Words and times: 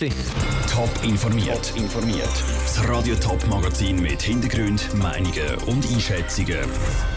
Top 0.00 0.88
informiert. 1.04 1.74
informiert. 1.76 2.32
Das 2.62 2.88
Radio 2.88 3.14
Top 3.16 3.46
Magazin 3.48 4.00
mit 4.00 4.22
Hintergrund, 4.22 4.94
Meinungen 4.94 5.54
und 5.66 5.86
Einschätzungen 5.92 6.56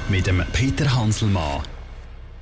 mit 0.10 0.28
dem 0.28 0.44
Peter 0.52 0.94
Hanselmann. 0.94 1.64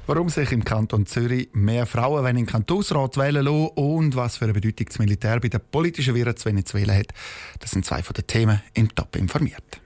Warum 0.08 0.30
sich 0.30 0.52
im 0.52 0.66
Kanton 0.66 1.06
Zürich 1.06 1.50
mehr 1.54 1.86
Frauen 1.86 2.26
in 2.26 2.38
den 2.38 2.46
Kantonsrat 2.48 3.18
wählen 3.18 3.46
lassen 3.46 3.68
und 3.76 4.16
was 4.16 4.38
für 4.38 4.46
eine 4.46 4.54
Bedeutung 4.54 4.88
das 4.88 4.98
Militär 4.98 5.40
bei 5.40 5.50
der 5.50 5.60
politischen 5.60 6.16
Wirren 6.16 6.36
zu 6.36 6.46
Venezuela 6.46 6.96
hat, 6.96 7.14
das 7.60 7.70
sind 7.70 7.86
zwei 7.86 8.02
von 8.02 8.16
den 8.16 8.26
Themen 8.26 8.64
im 8.74 8.96
Top 8.96 9.16
informiert. 9.18 9.80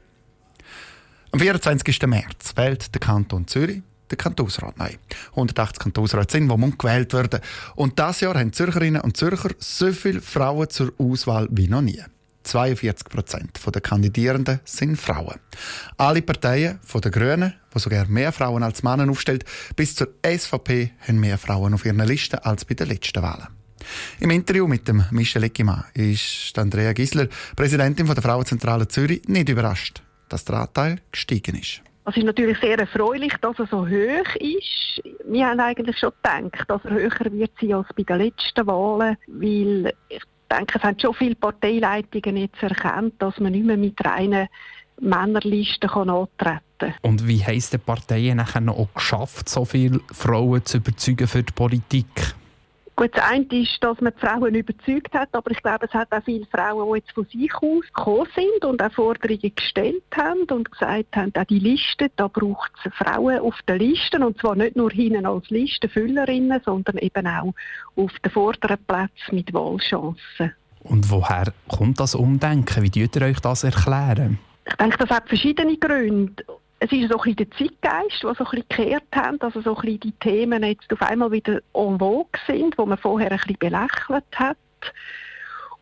Am 1.31 1.39
24. 1.41 2.01
März 2.03 2.53
wählt 2.55 2.93
der 2.93 3.01
Kanton 3.01 3.45
Zürich 3.45 3.81
den 4.15 4.23
Kantonsrat 4.23 4.77
neu. 4.77 4.89
180 5.31 5.79
Kantonsräte 5.79 6.31
sind, 6.31 6.51
die 6.51 6.77
gewählt 6.77 7.13
werden. 7.13 7.39
Und 7.75 7.99
dieses 7.99 8.21
Jahr 8.21 8.35
haben 8.35 8.53
Zürcherinnen 8.53 9.01
und 9.01 9.17
Zürcher 9.17 9.49
so 9.59 9.91
viele 9.91 10.21
Frauen 10.21 10.69
zur 10.69 10.93
Auswahl 10.97 11.47
wie 11.51 11.67
noch 11.67 11.81
nie. 11.81 12.01
42 12.45 13.09
Prozent 13.09 13.59
der 13.73 13.81
Kandidierenden 13.81 14.59
sind 14.65 14.97
Frauen. 14.97 15.39
Alle 15.97 16.21
Parteien, 16.21 16.79
von 16.85 17.01
den 17.01 17.11
Grünen, 17.11 17.53
die 17.73 17.79
sogar 17.79 18.07
mehr 18.07 18.31
Frauen 18.31 18.63
als 18.63 18.83
Männer 18.83 19.09
aufstellt, 19.09 19.45
bis 19.75 19.95
zur 19.95 20.09
SVP 20.23 20.91
haben 21.07 21.19
mehr 21.19 21.37
Frauen 21.37 21.73
auf 21.73 21.85
ihren 21.85 21.99
Listen 22.05 22.39
als 22.39 22.63
bei 22.63 22.75
den 22.75 22.87
letzten 22.87 23.21
Wahlen. 23.23 23.47
Im 24.19 24.31
Interview 24.31 24.67
mit 24.67 24.87
dem 24.87 25.03
Michel 25.11 25.43
Eckimann 25.43 25.85
ist 25.93 26.57
Andrea 26.57 26.93
Gisler, 26.93 27.27
Präsidentin 27.55 28.07
der 28.07 28.23
Frauenzentrale 28.23 28.87
Zürich, 28.87 29.27
nicht 29.27 29.49
überrascht, 29.49 30.01
dass 30.29 30.45
der 30.45 30.55
Anteil 30.55 31.01
gestiegen 31.11 31.55
ist. 31.55 31.81
Es 32.07 32.15
ist 32.17 32.23
natürlich 32.23 32.59
sehr 32.59 32.77
erfreulich, 32.77 33.33
dass 33.41 33.57
er 33.57 33.65
so 33.65 33.87
hoch 33.87 34.35
ist. 34.39 35.01
Wir 35.25 35.47
haben 35.47 35.59
eigentlich 35.59 35.97
schon 35.97 36.11
gedacht, 36.21 36.69
dass 36.69 36.85
er 36.85 36.91
höher 36.91 37.31
wird 37.31 37.51
sein 37.59 37.73
als 37.73 37.87
bei 37.95 38.03
den 38.03 38.17
letzten 38.19 38.67
Wahlen, 38.67 39.17
weil 39.27 39.91
ich 40.09 40.21
denke, 40.51 40.77
es 40.77 40.83
haben 40.83 40.99
schon 40.99 41.15
viele 41.15 41.35
Parteileitungen 41.35 42.37
jetzt 42.37 42.61
erkannt, 42.61 43.15
dass 43.17 43.39
man 43.39 43.53
nicht 43.53 43.65
mehr 43.65 43.77
mit 43.77 44.03
reinen 44.05 44.47
Männerlisten 45.01 45.89
antreten 45.89 46.59
kann. 46.77 46.93
Und 47.01 47.27
wie 47.27 47.43
haben 47.43 47.63
die 47.71 47.77
Parteien 47.79 48.37
nachher 48.37 48.61
noch 48.61 48.87
geschafft, 48.93 49.49
so 49.49 49.65
viele 49.65 49.99
Frauen 50.11 50.63
zu 50.63 50.77
überzeugen 50.77 51.27
für 51.27 51.43
die 51.43 51.53
Politik? 51.53 52.35
Gut, 52.97 53.11
das 53.13 53.29
eine 53.29 53.45
ist, 53.51 53.77
dass 53.81 53.99
man 53.99 54.13
die 54.13 54.25
Frauen 54.25 54.55
überzeugt 54.55 55.13
hat, 55.13 55.27
aber 55.33 55.51
ich 55.51 55.61
glaube, 55.61 55.85
es 55.85 55.93
hat 55.93 56.09
auch 56.13 56.23
viele 56.23 56.45
Frauen, 56.45 56.93
die 56.93 56.99
jetzt 56.99 57.11
von 57.11 57.25
sich 57.25 57.53
aus 57.55 57.83
gekommen 57.93 58.27
sind 58.33 58.63
und 58.63 58.81
auch 58.81 58.91
Forderungen 58.93 59.51
gestellt 59.53 60.03
haben 60.15 60.43
und 60.49 60.71
gesagt 60.71 61.13
haben, 61.17 61.33
auch 61.35 61.43
die 61.43 61.59
Liste, 61.59 62.09
da 62.15 62.29
braucht 62.29 62.71
es 62.85 62.93
Frauen 62.93 63.39
auf 63.39 63.55
den 63.67 63.79
Listen 63.79 64.23
und 64.23 64.39
zwar 64.39 64.55
nicht 64.55 64.77
nur 64.77 64.91
hinten 64.91 65.25
als 65.25 65.49
Listenfüllerinnen, 65.49 66.61
sondern 66.63 66.97
eben 66.99 67.27
auch 67.27 67.53
auf 67.97 68.11
den 68.23 68.31
vorderen 68.31 68.77
Plätzen 68.87 69.35
mit 69.35 69.53
Wahlchancen. 69.53 70.53
Und 70.83 71.09
woher 71.11 71.51
kommt 71.67 71.99
das 71.99 72.15
Umdenken? 72.15 72.81
Wie 72.81 72.89
dürft 72.89 73.17
ihr 73.17 73.23
euch 73.23 73.41
das 73.41 73.65
erklären? 73.65 74.39
Ich 74.67 74.75
denke, 74.75 74.97
das 74.99 75.09
hat 75.09 75.27
verschiedene 75.27 75.75
Gründe 75.77 76.43
es 76.85 76.91
ist 76.91 77.09
so 77.09 77.17
ein 77.19 77.35
bisschen 77.35 77.35
der 77.35 77.51
Zeitgeist, 77.51 78.23
der 78.23 78.35
so 78.35 78.45
ein 78.45 78.51
bisschen 78.51 78.65
gekehrt 78.69 79.15
hat, 79.15 79.43
also 79.43 79.61
so 79.61 79.75
ein 79.75 79.81
bisschen 79.81 79.99
die 80.01 80.11
Themen 80.13 80.63
jetzt 80.63 80.91
auf 80.93 81.01
einmal 81.01 81.31
wieder 81.31 81.55
en 81.73 81.97
vogue 81.97 82.39
sind, 82.45 82.77
wo 82.77 82.85
man 82.85 82.97
vorher 82.97 83.31
ein 83.31 83.37
bisschen 83.37 83.57
belächelt 83.57 84.25
hat. 84.35 84.57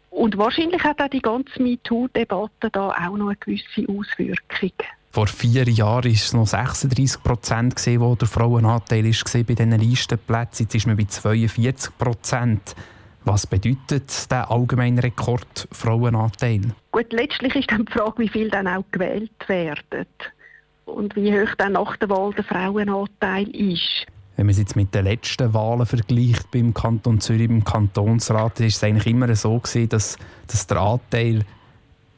Und 0.10 0.38
wahrscheinlich 0.38 0.84
hat 0.84 1.02
auch 1.02 1.10
die 1.10 1.22
ganze 1.22 1.62
MeToo-Debatte 1.62 2.70
da 2.72 2.90
auch 2.90 3.18
noch 3.18 3.28
eine 3.28 3.36
gewisse 3.36 3.86
Auswirkung. 3.90 4.72
Vor 5.12 5.28
vier 5.28 5.68
Jahren 5.68 6.06
war 6.06 6.12
es 6.12 6.34
noch 6.34 6.48
36 6.48 7.22
Prozent, 7.22 7.76
wo 8.00 8.16
der 8.16 8.28
Frauenanteil 8.28 9.04
war 9.06 9.44
bei 9.44 9.54
diesen 9.54 9.72
Listenplätzen. 9.72 10.66
Jetzt 10.66 10.76
ist 10.76 10.88
man 10.88 10.98
bei 10.98 11.06
42 11.06 11.98
Prozent. 11.98 12.76
Was 13.26 13.48
bedeutet 13.48 14.32
der 14.32 14.50
allgemeine 14.52 15.04
Rekord 15.04 15.68
Frauenanteil? 15.72 16.62
Gut, 16.92 17.12
letztlich 17.12 17.56
ist 17.56 17.72
dann 17.72 17.86
die 17.86 17.92
Frage, 17.92 18.20
wie 18.20 18.30
viel 18.30 18.50
dann 18.50 18.68
auch 18.68 18.84
gewählt 18.92 19.32
werden 19.48 20.08
und 20.86 21.16
wie 21.16 21.34
hoch 21.34 21.56
dann 21.58 21.74
nach 21.74 21.98
der 21.98 22.10
Wahl 22.10 22.34
der 22.34 22.44
Frauenanteil 22.44 23.48
ist. 23.50 24.06
Wenn 24.36 24.48
man 24.48 24.52
es 24.52 24.60
jetzt 24.60 24.76
mit 24.76 24.94
den 24.96 25.06
letzten 25.06 25.54
Wahlen 25.54 25.86
vergleicht 25.86 26.50
beim 26.52 26.74
Kanton 26.74 27.22
Zürich, 27.22 27.48
beim 27.48 27.64
Kantonsrat, 27.64 28.60
ist 28.62 28.78
es 28.78 28.84
eigentlich 28.84 29.08
immer 29.08 29.34
so 29.36 29.60
gewesen, 29.60 29.90
dass, 29.90 30.18
dass 30.48 30.66
der 30.66 30.78
Anteil 30.78 31.46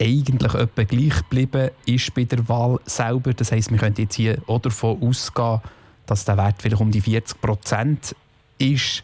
eigentlich 0.00 0.54
etwa 0.54 0.84
gleich 0.84 1.16
geblieben 1.16 1.70
ist 1.84 2.14
bei 2.14 2.24
der 2.24 2.48
Wahl 2.48 2.80
selber. 2.84 3.32
Das 3.34 3.52
heißt, 3.52 3.70
wir 3.70 3.78
können 3.78 3.94
jetzt 3.98 4.14
hier 4.14 4.38
auch 4.46 4.60
davon 4.60 5.02
ausgehen, 5.02 5.60
dass 6.06 6.24
der 6.24 6.36
Wert 6.36 6.56
vielleicht 6.58 6.80
um 6.80 6.90
die 6.90 7.00
40 7.00 7.40
Prozent 7.40 8.16
ist. 8.58 9.02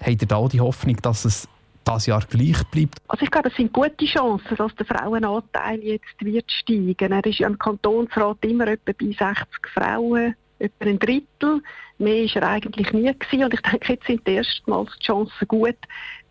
Habt 0.00 0.22
ihr 0.22 0.28
da 0.28 0.46
die 0.48 0.60
Hoffnung, 0.60 0.96
dass 1.02 1.24
es 1.24 1.48
das 1.84 2.06
Jahr 2.06 2.22
gleich 2.28 2.62
bleibt? 2.70 2.98
Also 3.08 3.24
ich 3.24 3.30
glaube, 3.30 3.48
es 3.48 3.56
sind 3.56 3.72
gute 3.72 4.04
Chancen, 4.04 4.56
dass 4.56 4.74
der 4.76 4.86
Frauenanteil 4.86 5.80
jetzt 5.80 6.20
wird 6.20 6.50
steigen. 6.50 7.12
Er 7.12 7.24
ist 7.24 7.38
ja 7.38 7.48
im 7.48 7.58
Kantonsrat 7.58 8.38
immer 8.42 8.68
etwa 8.68 8.92
bei 8.98 9.06
60 9.06 9.46
Frauen, 9.74 10.34
etwa 10.58 10.84
ein 10.84 10.98
Drittel. 10.98 11.62
Mehr 11.98 12.24
war 12.24 12.42
er 12.42 12.48
eigentlich 12.48 12.92
nie 12.92 13.12
gewesen. 13.12 13.44
und 13.44 13.54
ich 13.54 13.60
denke, 13.60 13.92
jetzt 13.92 14.06
sind 14.06 14.28
erstmals 14.28 14.90
die 14.98 15.04
Chancen 15.04 15.48
gut, 15.48 15.76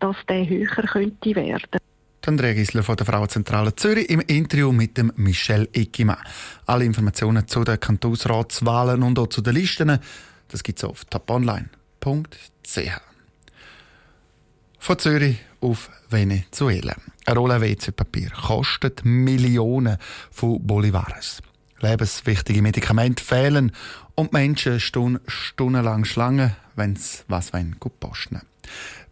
dass 0.00 0.16
der 0.28 0.48
höher 0.48 0.66
könnte 0.66 1.34
werden. 1.34 1.80
Andrea 2.24 2.54
Gisler 2.54 2.84
von 2.84 2.96
der 2.96 3.04
Frauenzentrale 3.04 3.74
Zürich 3.74 4.08
im 4.08 4.20
Interview 4.20 4.70
mit 4.70 4.96
dem 4.96 5.12
Michel 5.16 5.68
Eckimann. 5.72 6.18
Alle 6.66 6.84
Informationen 6.84 7.48
zu 7.48 7.64
den 7.64 7.80
Kantonsratswahlen 7.80 9.02
und 9.02 9.18
auch 9.18 9.26
zu 9.26 9.40
den 9.40 9.54
Listen, 9.54 9.98
das 10.48 10.62
gibt 10.62 10.78
es 10.78 10.84
auf 10.84 11.04
toponline.ch. 11.06 13.11
Von 14.82 14.98
Zürich 14.98 15.38
auf 15.60 15.90
Venezuela. 16.10 16.96
Eine 17.24 17.38
Rolle 17.38 17.60
WC-Papier 17.60 18.30
kostet 18.30 19.04
Millionen 19.04 19.96
von 20.32 20.58
Bolivares. 20.66 21.40
Lebenswichtige 21.78 22.62
Medikamente 22.62 23.22
fehlen 23.22 23.70
und 24.16 24.32
Menschen 24.32 24.80
stehen 24.80 25.20
stundenlang 25.28 26.04
Schlangen, 26.04 26.56
wenn 26.74 26.96
sie 26.96 27.18
was 27.28 27.52
wollen, 27.52 27.76
gut 27.78 28.00
posten. 28.00 28.42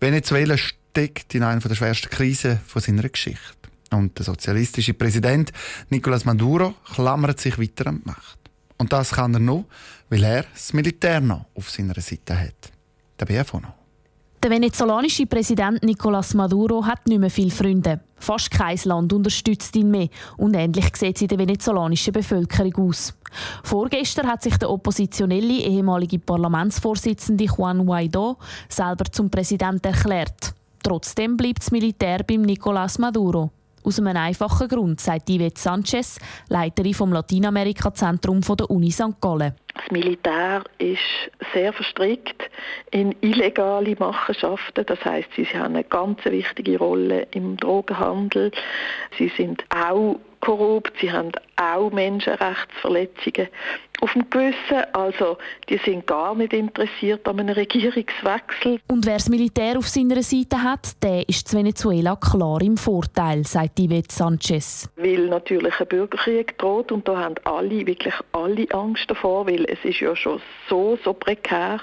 Venezuela 0.01 0.57
steckt 0.59 1.37
in 1.37 1.45
einer 1.45 1.61
der 1.61 1.77
schwersten 1.77 2.11
Krisen 2.11 2.59
seiner 2.67 3.09
Geschichte. 3.09 3.71
Und 3.93 4.19
der 4.19 4.25
sozialistische 4.25 4.95
Präsident 4.95 5.53
Nicolás 5.89 6.25
Maduro 6.25 6.75
klammert 6.93 7.39
sich 7.39 7.61
weiter 7.61 7.87
an 7.87 8.01
die 8.01 8.09
Macht. 8.09 8.39
Und 8.77 8.93
das 8.93 9.13
kann 9.13 9.35
er 9.35 9.41
nur, 9.41 9.67
weil 10.09 10.25
er 10.25 10.47
das 10.53 10.73
Militär 10.73 11.21
noch 11.21 11.47
auf 11.55 11.71
seiner 11.71 12.01
Seite 12.01 12.37
hat. 12.37 12.73
Der 13.21 13.27
BFO 13.27 13.61
noch. 13.61 13.80
Der 14.43 14.51
venezolanische 14.51 15.27
Präsident 15.27 15.83
Nicolás 15.83 16.35
Maduro 16.35 16.87
hat 16.87 17.07
nicht 17.07 17.19
mehr 17.19 17.29
viele 17.29 17.51
Freunde. 17.51 18.01
Fast 18.17 18.51
kein 18.51 18.79
Land 18.85 19.13
unterstützt 19.13 19.77
ihn 19.77 19.91
mehr. 19.91 20.09
Und 20.39 20.55
ähnlich 20.55 20.97
sieht 20.97 21.17
es 21.17 21.23
in 21.23 21.29
der 21.29 21.39
venezolanischen 21.39 22.15
Bevölkerung 22.15 22.89
aus. 22.89 23.13
Vorgestern 23.63 24.29
hat 24.29 24.43
sich 24.43 24.57
der 24.57 24.71
oppositionelle 24.71 25.63
ehemalige 25.63 26.19
Parlamentsvorsitzende 26.19 27.45
Juan 27.45 27.87
Guaidó 27.87 28.39
selber 28.67 29.05
zum 29.13 29.29
Präsident 29.29 29.85
erklärt. 29.85 30.55
Trotzdem 30.83 31.37
bleibt 31.37 31.61
das 31.61 31.71
Militär 31.71 32.25
beim 32.27 32.41
Nicolás 32.41 32.99
Maduro. 32.99 33.51
Aus 33.83 33.99
einem 33.99 34.17
einfachen 34.17 34.69
Grund, 34.69 35.01
sagt 35.01 35.31
Yvette 35.31 35.61
Sanchez, 35.61 36.19
Leiterin 36.49 36.95
vom 36.95 37.13
Lateinamerika-Zentrum 37.13 38.41
der 38.43 38.71
Uni 38.71 38.91
St. 38.91 39.21
Gallen. 39.21 39.55
Das 39.75 39.91
Militär 39.91 40.63
ist 40.79 40.99
sehr 41.55 41.73
verstrickt 41.73 42.51
in 42.91 43.15
illegale 43.23 43.97
Machenschaften. 43.99 44.85
Das 44.85 45.03
heißt, 45.05 45.29
sie 45.37 45.47
haben 45.47 45.75
eine 45.75 45.85
ganz 45.85 46.25
wichtige 46.25 46.79
Rolle 46.79 47.27
im 47.31 47.57
Drogenhandel. 47.57 48.51
Sie 49.17 49.33
sind 49.37 49.65
auch 49.71 50.17
korrupt, 50.41 50.93
sie 51.01 51.13
haben 51.13 51.33
auch 51.57 51.91
Menschenrechtsverletzungen 51.91 53.49
auf 54.01 54.13
dem 54.15 54.29
Gewissen. 54.31 54.85
Also 54.93 55.37
die 55.69 55.79
sind 55.79 56.07
gar 56.07 56.35
nicht 56.35 56.53
interessiert 56.53 57.27
an 57.29 57.41
einem 57.41 57.55
Regierungswechsel. 57.55 58.81
Und 58.89 59.07
wer 59.07 59.15
das 59.15 59.29
Militär 59.29 59.79
auf 59.79 59.89
seiner 59.89 60.23
Seite 60.23 60.63
hat, 60.63 61.03
der 61.03 61.29
ist 61.29 61.53
Venezuela 61.55 62.17
klar 62.17 62.61
im 62.63 62.77
Vorteil, 62.77 63.47
sagt 63.47 63.79
Yvette 63.79 64.15
Sanchez. 64.15 64.89
Weil 64.97 65.27
natürlich 65.27 65.79
ein 65.79 65.87
Bürgerkrieg 65.87 66.57
droht 66.59 66.93
und 66.93 67.07
da 67.07 67.19
haben 67.19 67.35
alle, 67.45 67.87
wirklich 67.87 68.15
alle 68.33 68.67
Angst 68.71 69.05
davor, 69.09 69.47
weil 69.47 69.65
es 69.67 69.79
ist 69.85 70.01
ja 70.01 70.17
schon 70.17 70.41
so, 70.69 70.99
so 71.05 71.13
prekär 71.13 71.81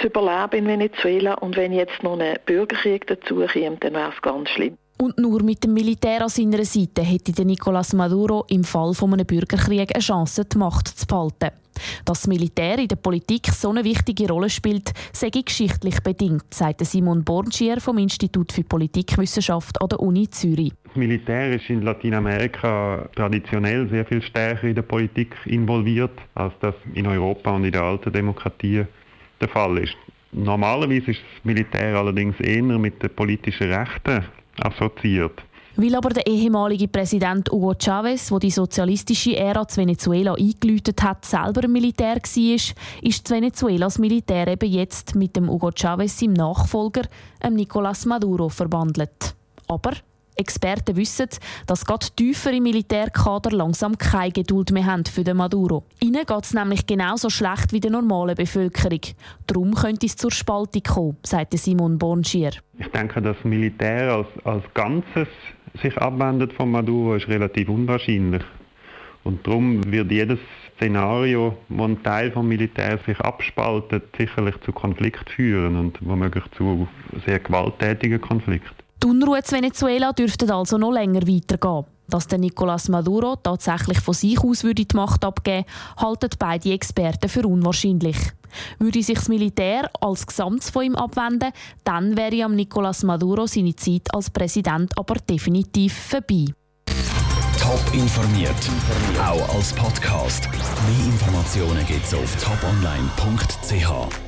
zu 0.00 0.08
überleben 0.08 0.66
in 0.66 0.66
Venezuela 0.66 1.34
und 1.34 1.56
wenn 1.56 1.72
jetzt 1.72 2.02
noch 2.02 2.18
ein 2.18 2.38
Bürgerkrieg 2.44 3.06
dazu 3.06 3.36
kommt, 3.36 3.84
dann 3.84 3.94
wäre 3.94 4.12
es 4.14 4.22
ganz 4.22 4.50
schlimm. 4.50 4.76
Und 4.98 5.18
nur 5.18 5.42
mit 5.42 5.62
dem 5.62 5.74
Militär 5.74 6.22
an 6.22 6.30
seiner 6.30 6.64
Seite 6.64 7.02
hätte 7.02 7.42
Nicolás 7.42 7.94
Maduro 7.94 8.46
im 8.48 8.64
Fall 8.64 8.94
von 8.94 9.12
einem 9.12 9.26
Bürgerkrieg 9.26 9.94
eine 9.94 10.02
Chance, 10.02 10.46
die 10.46 10.56
Macht 10.56 10.88
zu 10.88 11.06
behalten. 11.06 11.50
Dass 12.06 12.22
das 12.22 12.26
Militär 12.26 12.78
in 12.78 12.88
der 12.88 12.96
Politik 12.96 13.48
so 13.48 13.68
eine 13.68 13.84
wichtige 13.84 14.26
Rolle 14.28 14.48
spielt, 14.48 14.94
sei 15.12 15.28
geschichtlich 15.28 16.00
bedingt, 16.00 16.44
sagt 16.54 16.84
Simon 16.86 17.22
Bornschier 17.22 17.78
vom 17.78 17.98
Institut 17.98 18.52
für 18.52 18.64
Politikwissenschaft 18.64 19.78
an 19.82 19.88
der 19.90 20.00
Uni 20.00 20.30
Zürich. 20.30 20.72
Das 20.84 20.96
Militär 20.96 21.54
ist 21.54 21.68
in 21.68 21.82
Lateinamerika 21.82 23.06
traditionell 23.14 23.86
sehr 23.90 24.06
viel 24.06 24.22
stärker 24.22 24.66
in 24.66 24.74
der 24.74 24.82
Politik 24.82 25.36
involviert, 25.44 26.18
als 26.34 26.54
das 26.60 26.74
in 26.94 27.06
Europa 27.06 27.50
und 27.50 27.64
in 27.64 27.72
der 27.72 27.82
alten 27.82 28.10
Demokratie 28.10 28.86
der 29.42 29.48
Fall 29.48 29.76
ist. 29.76 29.96
Normalerweise 30.32 31.10
ist 31.10 31.20
das 31.20 31.44
Militär 31.44 31.94
allerdings 31.96 32.40
eher 32.40 32.62
mit 32.62 33.02
den 33.02 33.10
politischen 33.10 33.70
Rechten 33.70 34.24
assoziiert. 34.62 35.42
Weil 35.78 35.94
aber 35.94 36.08
der 36.08 36.26
ehemalige 36.26 36.88
Präsident 36.88 37.50
Hugo 37.50 37.74
Chavez, 37.78 38.28
der 38.28 38.38
die 38.38 38.50
sozialistische 38.50 39.36
Ära 39.36 39.68
zu 39.68 39.82
Venezuela 39.82 40.32
eingeläutet 40.34 41.02
hat, 41.02 41.26
selber 41.26 41.68
Militär 41.68 42.16
war, 42.16 42.74
ist 43.02 43.30
Venezuelas 43.30 43.98
Militär 43.98 44.48
eben 44.48 44.70
jetzt 44.70 45.14
mit 45.14 45.36
dem 45.36 45.50
Hugo 45.50 45.70
Chavez, 45.74 46.18
seinem 46.18 46.32
Nachfolger, 46.32 47.02
Nicolás 47.42 48.08
Maduro, 48.08 48.48
verbandelt. 48.48 49.34
Aber 49.68 49.92
Experten 50.36 50.96
wissen, 50.96 51.28
dass 51.66 51.84
gerade 51.84 52.06
tiefere 52.14 52.60
Militärkader 52.60 53.50
langsam 53.50 53.98
keine 53.98 54.32
Geduld 54.32 54.70
mehr 54.72 54.86
haben 54.86 55.04
für 55.04 55.24
den 55.24 55.36
Maduro. 55.36 55.84
Ihnen 56.00 56.24
geht 56.26 56.44
es 56.44 56.54
nämlich 56.54 56.86
genauso 56.86 57.30
schlecht 57.30 57.72
wie 57.72 57.80
der 57.80 57.90
normalen 57.90 58.34
Bevölkerung. 58.34 59.00
Darum 59.46 59.74
könnte 59.74 60.06
es 60.06 60.16
zur 60.16 60.30
Spaltung 60.30 60.82
kommen, 60.82 61.16
sagte 61.22 61.56
Simon 61.56 61.98
Bornschier. 61.98 62.50
Ich 62.78 62.88
denke, 62.88 63.22
das 63.22 63.36
Militär 63.44 64.12
als, 64.12 64.28
als 64.44 64.64
Ganzes 64.74 65.28
sich 65.82 65.96
abwendet 65.98 66.52
von 66.52 66.70
Maduro, 66.70 67.16
ist 67.16 67.28
relativ 67.28 67.68
unwahrscheinlich. 67.68 68.42
Und 69.24 69.46
darum 69.46 69.90
wird 69.90 70.12
jedes 70.12 70.38
Szenario, 70.76 71.56
wo 71.68 71.84
ein 71.84 72.02
Teil 72.02 72.30
des 72.30 72.42
Militärs 72.42 73.04
sich 73.06 73.18
abspaltet, 73.20 74.04
sicherlich 74.16 74.54
zu 74.60 74.72
Konflikt 74.72 75.30
führen 75.30 75.76
und 75.76 75.98
womöglich 76.00 76.44
zu 76.56 76.86
sehr 77.26 77.40
gewalttätigen 77.40 78.20
Konflikten. 78.20 78.85
Die 79.02 79.06
Unruhe 79.06 79.38
in 79.38 79.50
Venezuela 79.50 80.12
dürfte 80.12 80.52
also 80.52 80.78
noch 80.78 80.92
länger 80.92 81.26
weitergehen. 81.26 81.84
Dass 82.08 82.28
der 82.28 82.38
Nicolás 82.38 82.90
Maduro 82.90 83.36
tatsächlich 83.36 84.00
von 84.00 84.14
sich 84.14 84.38
aus 84.40 84.62
würde 84.62 84.84
die 84.84 84.96
Macht 84.96 85.24
abgeben 85.24 85.66
halten 85.96 86.30
beide 86.38 86.72
Experten 86.72 87.28
für 87.28 87.46
unwahrscheinlich. 87.46 88.16
Würde 88.78 89.02
sich 89.02 89.18
das 89.18 89.28
Militär 89.28 89.90
als 90.00 90.26
Gesamtes 90.26 90.70
von 90.70 90.84
ihm 90.84 90.96
abwenden, 90.96 91.52
dann 91.84 92.16
wäre 92.16 92.44
am 92.44 92.54
Nicolás 92.54 93.04
Maduro 93.04 93.46
seine 93.46 93.74
Zeit 93.74 94.14
als 94.14 94.30
Präsident 94.30 94.96
aber 94.96 95.16
definitiv 95.16 95.92
vorbei. 95.92 96.46
Top 97.60 97.82
informiert, 97.92 98.70
auch 99.18 99.56
als 99.56 99.72
Podcast. 99.72 100.48
Mehr 100.48 101.06
Informationen 101.06 101.84
gibt 101.86 102.06
es 102.06 102.14
auf 102.14 102.36
toponline.ch. 102.36 104.25